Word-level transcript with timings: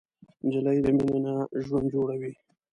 نجلۍ 0.45 0.77
له 0.85 0.91
مینې 0.97 1.17
نه 1.25 1.33
ژوند 1.65 1.87
جوړوي. 1.93 2.31